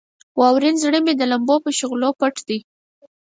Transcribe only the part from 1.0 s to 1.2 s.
مې